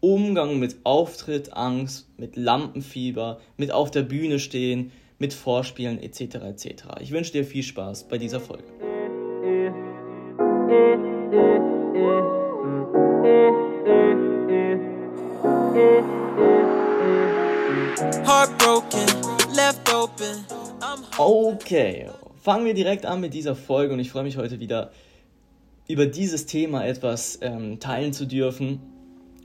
Umgang 0.00 0.58
mit 0.58 0.76
Auftrittangst, 0.84 2.08
mit 2.18 2.36
Lampenfieber, 2.36 3.40
mit 3.56 3.72
auf 3.72 3.90
der 3.90 4.02
Bühne 4.02 4.38
stehen, 4.38 4.92
mit 5.18 5.32
Vorspielen 5.32 6.00
etc. 6.02 6.36
etc. 6.36 6.84
Ich 7.00 7.10
wünsche 7.10 7.32
dir 7.32 7.44
viel 7.44 7.62
Spaß 7.62 8.08
bei 8.08 8.18
dieser 8.18 8.40
Folge. 8.40 8.64
Okay, 21.18 22.10
fangen 22.42 22.66
wir 22.66 22.74
direkt 22.74 23.06
an 23.06 23.20
mit 23.20 23.32
dieser 23.32 23.56
Folge 23.56 23.94
und 23.94 24.00
ich 24.00 24.10
freue 24.10 24.22
mich 24.22 24.36
heute 24.36 24.60
wieder 24.60 24.90
über 25.88 26.06
dieses 26.06 26.46
Thema 26.46 26.84
etwas 26.84 27.38
ähm, 27.42 27.80
teilen 27.80 28.12
zu 28.12 28.26
dürfen. 28.26 28.80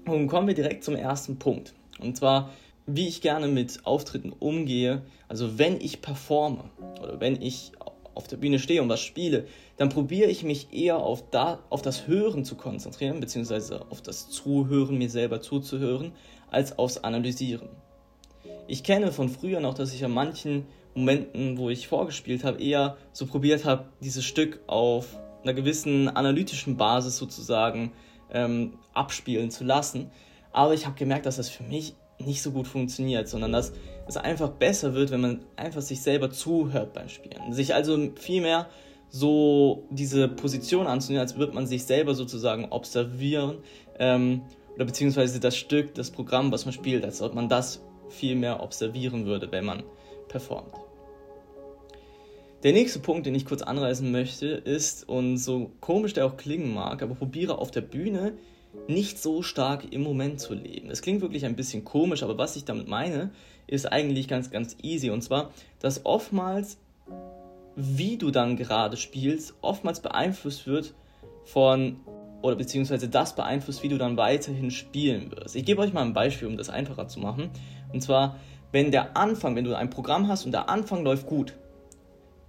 Und 0.05 0.27
kommen 0.27 0.47
wir 0.47 0.55
direkt 0.55 0.83
zum 0.83 0.95
ersten 0.95 1.37
Punkt. 1.37 1.73
Und 1.99 2.17
zwar, 2.17 2.51
wie 2.85 3.07
ich 3.07 3.21
gerne 3.21 3.47
mit 3.47 3.85
Auftritten 3.85 4.31
umgehe. 4.31 5.03
Also 5.27 5.57
wenn 5.57 5.79
ich 5.79 6.01
performe 6.01 6.63
oder 7.01 7.19
wenn 7.19 7.41
ich 7.41 7.71
auf 8.13 8.27
der 8.27 8.37
Bühne 8.37 8.59
stehe 8.59 8.81
und 8.81 8.89
was 8.89 8.99
spiele, 8.99 9.45
dann 9.77 9.89
probiere 9.89 10.29
ich 10.29 10.43
mich 10.43 10.73
eher 10.73 10.97
auf, 10.97 11.23
da, 11.31 11.59
auf 11.69 11.81
das 11.81 12.07
Hören 12.07 12.43
zu 12.43 12.55
konzentrieren, 12.55 13.19
beziehungsweise 13.19 13.85
auf 13.89 14.01
das 14.01 14.29
Zuhören, 14.29 14.97
mir 14.97 15.09
selber 15.09 15.41
zuzuhören, 15.41 16.11
als 16.49 16.77
aufs 16.77 16.97
Analysieren. 16.97 17.69
Ich 18.67 18.83
kenne 18.83 19.11
von 19.11 19.29
früher 19.29 19.59
noch, 19.59 19.73
dass 19.73 19.93
ich 19.93 20.03
an 20.03 20.11
manchen 20.11 20.65
Momenten, 20.93 21.57
wo 21.57 21.69
ich 21.69 21.87
vorgespielt 21.87 22.43
habe, 22.43 22.61
eher 22.61 22.97
so 23.13 23.25
probiert 23.25 23.63
habe, 23.63 23.85
dieses 24.01 24.25
Stück 24.25 24.59
auf 24.67 25.17
einer 25.43 25.53
gewissen 25.53 26.09
analytischen 26.09 26.77
Basis 26.77 27.17
sozusagen 27.17 27.93
ähm, 28.33 28.73
abspielen 28.93 29.51
zu 29.51 29.63
lassen. 29.63 30.11
Aber 30.51 30.73
ich 30.73 30.85
habe 30.85 30.95
gemerkt, 30.97 31.25
dass 31.25 31.37
das 31.37 31.49
für 31.49 31.63
mich 31.63 31.95
nicht 32.19 32.41
so 32.41 32.51
gut 32.51 32.67
funktioniert, 32.67 33.27
sondern 33.27 33.51
dass 33.51 33.73
es 34.07 34.17
einfach 34.17 34.49
besser 34.49 34.93
wird, 34.93 35.11
wenn 35.11 35.21
man 35.21 35.45
einfach 35.55 35.81
sich 35.81 36.01
selber 36.01 36.29
zuhört 36.31 36.93
beim 36.93 37.09
Spielen. 37.09 37.53
Sich 37.53 37.73
also 37.73 38.11
vielmehr 38.15 38.67
so 39.09 39.83
diese 39.89 40.27
Position 40.27 40.87
anzunehmen, 40.87 41.21
als 41.21 41.35
würde 41.35 41.53
man 41.53 41.67
sich 41.67 41.83
selber 41.83 42.15
sozusagen 42.15 42.65
observieren 42.65 43.57
ähm, 43.99 44.41
oder 44.75 44.85
beziehungsweise 44.85 45.39
das 45.39 45.57
Stück, 45.57 45.93
das 45.95 46.11
Programm, 46.11 46.51
was 46.51 46.65
man 46.65 46.73
spielt, 46.73 47.03
als 47.03 47.21
ob 47.21 47.33
man 47.33 47.49
das 47.49 47.81
viel 48.09 48.35
mehr 48.35 48.61
observieren 48.61 49.25
würde, 49.25 49.51
wenn 49.51 49.65
man 49.65 49.83
performt. 50.27 50.73
Der 52.63 52.73
nächste 52.73 52.99
Punkt, 52.99 53.25
den 53.25 53.33
ich 53.33 53.45
kurz 53.45 53.63
anreißen 53.63 54.11
möchte, 54.11 54.45
ist, 54.45 55.09
und 55.09 55.37
so 55.37 55.71
komisch 55.79 56.13
der 56.13 56.27
auch 56.27 56.37
klingen 56.37 56.73
mag, 56.75 57.01
aber 57.01 57.15
probiere 57.15 57.57
auf 57.57 57.71
der 57.71 57.81
Bühne 57.81 58.33
nicht 58.87 59.17
so 59.19 59.41
stark 59.41 59.91
im 59.91 60.03
Moment 60.03 60.39
zu 60.39 60.53
leben. 60.53 60.89
Das 60.89 61.01
klingt 61.01 61.21
wirklich 61.21 61.45
ein 61.45 61.55
bisschen 61.55 61.83
komisch, 61.83 62.21
aber 62.21 62.37
was 62.37 62.55
ich 62.55 62.63
damit 62.63 62.87
meine, 62.87 63.31
ist 63.65 63.91
eigentlich 63.91 64.27
ganz, 64.27 64.51
ganz 64.51 64.77
easy. 64.83 65.09
Und 65.09 65.23
zwar, 65.23 65.51
dass 65.79 66.05
oftmals, 66.05 66.77
wie 67.75 68.17
du 68.17 68.29
dann 68.29 68.57
gerade 68.57 68.95
spielst, 68.95 69.55
oftmals 69.61 69.99
beeinflusst 69.99 70.67
wird 70.67 70.93
von, 71.45 71.99
oder 72.43 72.55
beziehungsweise 72.55 73.09
das 73.09 73.35
beeinflusst, 73.35 73.81
wie 73.81 73.89
du 73.89 73.97
dann 73.97 74.17
weiterhin 74.17 74.69
spielen 74.69 75.31
wirst. 75.31 75.55
Ich 75.55 75.65
gebe 75.65 75.81
euch 75.81 75.93
mal 75.93 76.03
ein 76.03 76.13
Beispiel, 76.13 76.47
um 76.47 76.57
das 76.57 76.69
einfacher 76.69 77.07
zu 77.07 77.19
machen. 77.19 77.49
Und 77.91 78.01
zwar, 78.01 78.37
wenn 78.71 78.91
der 78.91 79.17
Anfang, 79.17 79.55
wenn 79.55 79.65
du 79.65 79.75
ein 79.75 79.89
Programm 79.89 80.27
hast 80.27 80.45
und 80.45 80.51
der 80.51 80.69
Anfang 80.69 81.03
läuft 81.03 81.25
gut, 81.25 81.55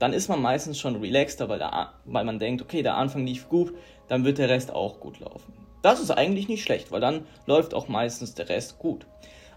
dann 0.02 0.12
ist 0.12 0.28
man 0.28 0.42
meistens 0.42 0.80
schon 0.80 0.96
relaxter, 0.96 1.48
weil, 1.48 1.60
der, 1.60 1.92
weil 2.06 2.24
man 2.24 2.40
denkt, 2.40 2.60
okay, 2.60 2.82
der 2.82 2.96
Anfang 2.96 3.24
lief 3.24 3.48
gut, 3.48 3.72
dann 4.08 4.24
wird 4.24 4.38
der 4.38 4.48
Rest 4.48 4.72
auch 4.72 4.98
gut 4.98 5.20
laufen. 5.20 5.52
Das 5.80 6.00
ist 6.00 6.10
eigentlich 6.10 6.48
nicht 6.48 6.64
schlecht, 6.64 6.90
weil 6.90 7.00
dann 7.00 7.24
läuft 7.46 7.72
auch 7.72 7.86
meistens 7.86 8.34
der 8.34 8.48
Rest 8.48 8.80
gut. 8.80 9.06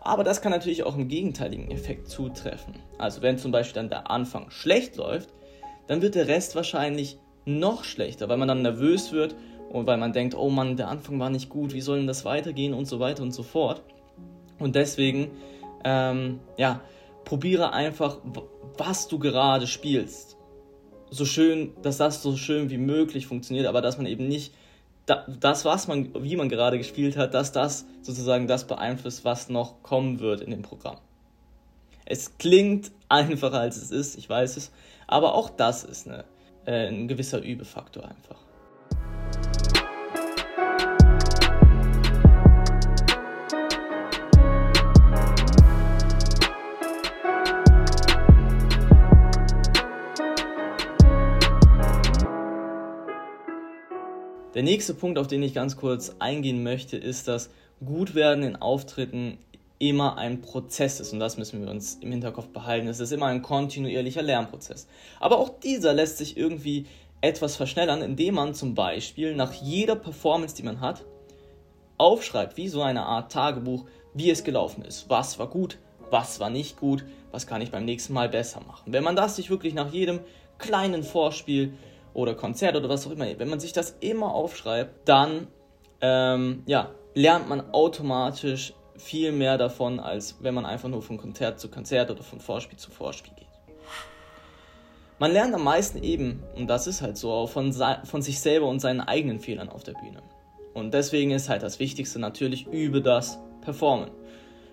Aber 0.02 0.24
das 0.24 0.44
kann 0.44 0.52
natürlich 0.52 0.84
auch 0.84 0.96
im 0.96 1.08
gegenteiligen 1.08 1.72
Effekt 1.72 2.10
zutreffen. 2.10 2.76
Also 3.00 3.24
wenn 3.24 3.40
zum 3.40 3.52
Beispiel 3.52 3.74
dann 3.74 3.90
der 3.90 4.12
Anfang 4.12 4.52
schlecht 4.52 4.98
läuft, 4.98 5.30
dann 5.88 6.04
wird 6.04 6.14
der 6.14 6.28
Rest 6.28 6.56
wahrscheinlich 6.56 7.18
noch 7.46 7.84
schlechter, 7.84 8.30
weil 8.30 8.38
man 8.38 8.48
dann 8.48 8.62
nervös 8.62 9.12
wird 9.12 9.36
und 9.72 9.88
weil 9.88 9.98
man 9.98 10.14
denkt, 10.14 10.36
oh 10.36 10.52
Mann, 10.52 10.78
der 10.78 10.90
Anfang 10.90 11.20
war 11.20 11.32
nicht 11.32 11.50
gut, 11.50 11.74
wie 11.74 11.82
soll 11.82 11.98
denn 11.98 12.08
das 12.08 12.24
weitergehen 12.24 12.76
und 12.76 12.86
so 12.86 13.00
weiter 13.00 13.24
und 13.24 13.32
so 13.32 13.42
fort. 13.42 13.82
Und 14.60 14.76
deswegen, 14.76 15.32
ähm, 15.84 16.40
ja, 16.56 16.82
probiere 17.24 17.74
einfach, 17.74 18.20
was 18.78 19.08
du 19.08 19.20
gerade 19.20 19.68
spielst. 19.68 20.38
So 21.10 21.26
schön, 21.26 21.74
dass 21.82 21.98
das 21.98 22.22
so 22.22 22.36
schön 22.36 22.70
wie 22.70 22.78
möglich 22.78 23.28
funktioniert, 23.28 23.68
aber 23.68 23.82
dass 23.82 23.98
man 23.98 24.06
eben 24.06 24.28
nicht 24.28 24.54
da, 25.06 25.26
das, 25.40 25.66
was 25.66 25.88
man, 25.88 26.12
wie 26.24 26.36
man 26.36 26.50
gerade 26.50 26.78
gespielt 26.78 27.16
hat, 27.16 27.34
dass 27.34 27.52
das 27.52 27.86
sozusagen 28.02 28.48
das 28.48 28.66
beeinflusst, 28.66 29.24
was 29.24 29.50
noch 29.50 29.84
kommen 29.84 30.20
wird 30.20 30.42
in 30.42 30.52
dem 30.52 30.64
Programm. 30.64 30.98
Es 32.06 32.38
klingt 32.38 32.92
einfacher 33.10 33.60
als 33.60 33.78
es 33.78 33.92
ist, 33.92 34.18
ich 34.18 34.30
weiß 34.30 34.58
es, 34.58 34.72
aber 35.08 35.36
auch 35.36 35.50
das 35.50 35.84
ist 35.84 36.08
eine, 36.08 36.26
äh, 36.66 36.88
ein 36.88 37.08
gewisser 37.08 37.42
Übefaktor 37.42 38.04
einfach. 38.06 38.45
Der 54.56 54.64
nächste 54.64 54.94
Punkt, 54.94 55.20
auf 55.20 55.28
den 55.28 55.44
ich 55.44 55.54
ganz 55.54 55.76
kurz 55.76 56.16
eingehen 56.20 56.64
möchte, 56.64 56.96
ist, 56.96 57.28
dass 57.28 57.50
Gutwerden 57.86 58.42
in 58.46 58.56
Auftritten 58.56 59.38
immer 59.80 60.18
ein 60.18 60.40
Prozess 60.40 61.02
ist 61.02 61.12
und 61.12 61.20
das 61.20 61.38
müssen 61.38 61.62
wir 61.62 61.70
uns 61.70 61.96
im 61.96 62.10
Hinterkopf 62.10 62.48
behalten. 62.48 62.88
Es 62.88 63.02
ist 63.02 63.12
immer 63.12 63.26
ein 63.26 63.42
kontinuierlicher 63.42 64.22
Lernprozess. 64.22 64.88
Aber 65.20 65.40
auch 65.40 65.60
dieser 65.60 65.94
lässt 65.94 66.20
sich 66.20 66.38
irgendwie 66.38 66.86
etwas 67.20 67.58
verschnellern, 67.58 68.02
indem 68.02 68.36
man 68.36 68.54
zum 68.54 68.76
Beispiel 68.76 69.36
nach 69.36 69.52
jeder 69.52 69.98
Performance, 69.98 70.56
die 70.56 70.64
man 70.64 70.80
hat, 70.80 71.04
aufschreibt, 71.98 72.56
wie 72.56 72.70
so 72.70 72.82
eine 72.82 73.06
Art 73.06 73.34
Tagebuch, 73.34 73.84
wie 74.14 74.30
es 74.30 74.46
gelaufen 74.46 74.86
ist. 74.86 75.10
Was 75.10 75.38
war 75.38 75.50
gut, 75.50 75.80
was 76.12 76.40
war 76.40 76.50
nicht 76.50 76.80
gut, 76.80 77.04
was 77.32 77.46
kann 77.46 77.62
ich 77.62 77.72
beim 77.72 77.84
nächsten 77.84 78.14
Mal 78.14 78.30
besser 78.30 78.62
machen. 78.62 78.94
Wenn 78.94 79.04
man 79.04 79.18
das 79.18 79.36
sich 79.36 79.50
wirklich 79.50 79.74
nach 79.74 79.92
jedem 79.92 80.22
kleinen 80.60 81.04
Vorspiel 81.04 81.74
oder 82.16 82.34
Konzert 82.34 82.76
oder 82.76 82.90
was 82.90 83.06
auch 83.06 83.12
immer, 83.12 83.28
wenn 83.38 83.50
man 83.50 83.60
sich 83.60 83.74
das 83.74 83.98
immer 84.00 84.34
aufschreibt, 84.34 85.08
dann 85.08 85.48
ähm, 86.02 86.64
ja, 86.66 86.90
lernt 87.14 87.48
man 87.48 87.72
automatisch 87.74 88.74
viel 88.98 89.32
mehr 89.32 89.58
davon, 89.58 90.00
als 90.00 90.38
wenn 90.40 90.54
man 90.54 90.66
einfach 90.66 90.90
nur 90.90 91.02
von 91.02 91.18
Konzert 91.18 91.60
zu 91.60 91.70
Konzert 91.70 92.10
oder 92.10 92.24
von 92.24 92.40
Vorspiel 92.40 92.80
zu 92.80 92.90
Vorspiel 92.90 93.34
geht. 93.36 93.46
Man 95.20 95.32
lernt 95.32 95.54
am 95.54 95.64
meisten 95.64 96.02
eben, 96.04 96.44
und 96.56 96.68
das 96.68 96.88
ist 96.88 97.02
halt 97.02 97.18
so, 97.18 97.32
auch 97.32 97.50
von, 97.50 97.74
von 98.04 98.22
sich 98.22 98.40
selber 98.40 98.68
und 98.68 98.80
seinen 98.80 99.02
eigenen 99.02 99.40
Fehlern 99.40 99.70
auf 99.70 99.84
der 99.84 99.94
Bühne. 99.94 100.22
Und 100.74 100.94
deswegen 100.94 101.32
ist 101.32 101.48
halt 101.48 101.64
das 101.64 101.80
Wichtigste 101.80 102.20
natürlich, 102.20 102.68
übe 102.68 103.02
das 103.02 103.40
Performen. 103.62 104.12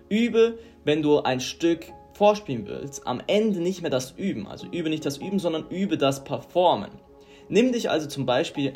Übe, 0.08 0.58
wenn 0.84 1.02
du 1.02 1.20
ein 1.20 1.40
Stück 1.40 1.92
vorspielen 2.12 2.66
willst, 2.66 3.06
am 3.06 3.22
Ende 3.26 3.60
nicht 3.60 3.82
mehr 3.82 3.90
das 3.90 4.12
Üben. 4.12 4.46
Also 4.46 4.66
übe 4.66 4.90
nicht 4.90 5.06
das 5.06 5.18
Üben, 5.18 5.38
sondern 5.38 5.68
übe 5.68 5.96
das 5.96 6.24
Performen. 6.24 6.90
Nimm 7.48 7.72
dich 7.72 7.90
also 7.90 8.08
zum 8.08 8.26
Beispiel 8.26 8.74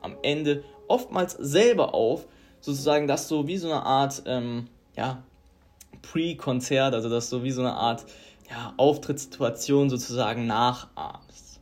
am 0.00 0.16
Ende 0.22 0.64
oftmals 0.88 1.32
selber 1.32 1.94
auf, 1.94 2.26
sozusagen, 2.60 3.06
dass 3.06 3.28
du 3.28 3.46
wie 3.46 3.56
so 3.58 3.70
eine 3.70 3.84
Art, 3.84 4.22
ähm, 4.26 4.68
ja, 4.96 5.22
Pre-Konzert, 6.02 6.94
also 6.94 7.08
dass 7.08 7.30
du 7.30 7.42
wie 7.42 7.50
so 7.50 7.62
eine 7.62 7.74
Art 7.74 8.04
ja, 8.50 8.74
Auftrittssituation 8.76 9.90
sozusagen 9.90 10.46
nachahmst. 10.46 11.60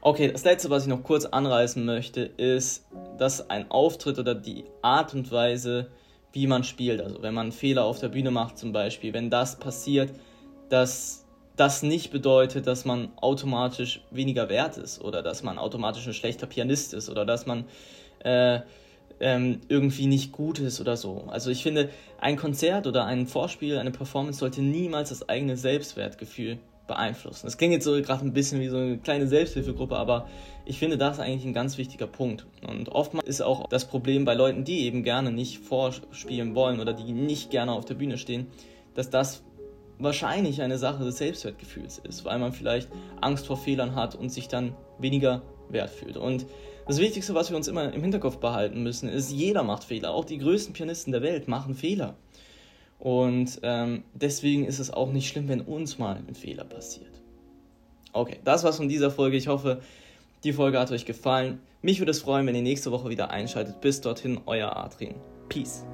Okay, 0.00 0.30
das 0.30 0.44
letzte, 0.44 0.68
was 0.68 0.82
ich 0.82 0.88
noch 0.88 1.02
kurz 1.02 1.24
anreißen 1.24 1.82
möchte, 1.82 2.20
ist, 2.20 2.86
dass 3.16 3.48
ein 3.48 3.70
Auftritt 3.70 4.18
oder 4.18 4.34
die 4.34 4.64
Art 4.82 5.14
und 5.14 5.32
Weise, 5.32 5.90
wie 6.32 6.46
man 6.46 6.62
spielt, 6.62 7.00
also 7.00 7.22
wenn 7.22 7.32
man 7.32 7.52
Fehler 7.52 7.84
auf 7.84 8.00
der 8.00 8.08
Bühne 8.08 8.30
macht 8.30 8.58
zum 8.58 8.72
Beispiel, 8.72 9.14
wenn 9.14 9.30
das 9.30 9.58
passiert, 9.58 10.10
dass 10.68 11.23
das 11.56 11.82
nicht 11.82 12.10
bedeutet, 12.10 12.66
dass 12.66 12.84
man 12.84 13.10
automatisch 13.16 14.00
weniger 14.10 14.48
wert 14.48 14.76
ist 14.76 15.00
oder 15.00 15.22
dass 15.22 15.42
man 15.42 15.58
automatisch 15.58 16.06
ein 16.06 16.14
schlechter 16.14 16.46
Pianist 16.46 16.94
ist 16.94 17.08
oder 17.08 17.24
dass 17.24 17.46
man 17.46 17.64
äh, 18.20 18.60
ähm, 19.20 19.60
irgendwie 19.68 20.06
nicht 20.06 20.32
gut 20.32 20.58
ist 20.58 20.80
oder 20.80 20.96
so. 20.96 21.24
Also 21.28 21.50
ich 21.50 21.62
finde, 21.62 21.90
ein 22.20 22.36
Konzert 22.36 22.86
oder 22.86 23.04
ein 23.04 23.26
Vorspiel, 23.26 23.78
eine 23.78 23.92
Performance 23.92 24.40
sollte 24.40 24.62
niemals 24.62 25.10
das 25.10 25.28
eigene 25.28 25.56
Selbstwertgefühl 25.56 26.58
beeinflussen. 26.86 27.46
Das 27.46 27.56
klingt 27.56 27.72
jetzt 27.72 27.84
so 27.84 27.92
gerade 28.02 28.24
ein 28.24 28.32
bisschen 28.32 28.60
wie 28.60 28.68
so 28.68 28.76
eine 28.76 28.98
kleine 28.98 29.26
Selbsthilfegruppe, 29.26 29.96
aber 29.96 30.28
ich 30.66 30.78
finde, 30.78 30.98
das 30.98 31.18
eigentlich 31.18 31.44
ein 31.44 31.54
ganz 31.54 31.78
wichtiger 31.78 32.06
Punkt. 32.06 32.46
Und 32.66 32.88
oftmals 32.90 33.26
ist 33.26 33.40
auch 33.40 33.68
das 33.68 33.86
Problem 33.86 34.24
bei 34.24 34.34
Leuten, 34.34 34.64
die 34.64 34.84
eben 34.84 35.02
gerne 35.02 35.30
nicht 35.30 35.58
vorspielen 35.58 36.54
wollen 36.54 36.80
oder 36.80 36.92
die 36.92 37.12
nicht 37.12 37.50
gerne 37.50 37.72
auf 37.72 37.84
der 37.84 37.94
Bühne 37.94 38.18
stehen, 38.18 38.48
dass 38.94 39.08
das 39.08 39.42
wahrscheinlich 40.04 40.62
eine 40.62 40.78
Sache 40.78 41.04
des 41.04 41.18
Selbstwertgefühls 41.18 41.98
ist, 41.98 42.24
weil 42.24 42.38
man 42.38 42.52
vielleicht 42.52 42.88
Angst 43.20 43.46
vor 43.46 43.56
Fehlern 43.56 43.94
hat 43.94 44.14
und 44.14 44.30
sich 44.30 44.48
dann 44.48 44.76
weniger 44.98 45.42
wert 45.68 45.90
fühlt. 45.90 46.16
Und 46.16 46.46
das 46.86 46.98
Wichtigste, 46.98 47.34
was 47.34 47.50
wir 47.50 47.56
uns 47.56 47.66
immer 47.66 47.92
im 47.92 48.02
Hinterkopf 48.02 48.38
behalten 48.38 48.82
müssen, 48.82 49.08
ist, 49.08 49.32
jeder 49.32 49.62
macht 49.62 49.84
Fehler. 49.84 50.12
Auch 50.12 50.24
die 50.24 50.38
größten 50.38 50.74
Pianisten 50.74 51.12
der 51.12 51.22
Welt 51.22 51.48
machen 51.48 51.74
Fehler. 51.74 52.14
Und 52.98 53.60
ähm, 53.62 54.04
deswegen 54.14 54.64
ist 54.64 54.78
es 54.78 54.90
auch 54.90 55.10
nicht 55.10 55.28
schlimm, 55.28 55.48
wenn 55.48 55.60
uns 55.60 55.98
mal 55.98 56.22
ein 56.28 56.34
Fehler 56.34 56.64
passiert. 56.64 57.10
Okay, 58.12 58.38
das 58.44 58.64
war's 58.64 58.76
von 58.76 58.88
dieser 58.88 59.10
Folge. 59.10 59.36
Ich 59.36 59.48
hoffe, 59.48 59.80
die 60.44 60.52
Folge 60.52 60.78
hat 60.78 60.92
euch 60.92 61.04
gefallen. 61.04 61.60
Mich 61.82 61.98
würde 61.98 62.12
es 62.12 62.20
freuen, 62.20 62.46
wenn 62.46 62.54
ihr 62.54 62.62
nächste 62.62 62.92
Woche 62.92 63.08
wieder 63.08 63.30
einschaltet. 63.30 63.80
Bis 63.80 64.00
dorthin, 64.00 64.40
euer 64.46 64.76
Adrian. 64.76 65.16
Peace. 65.48 65.84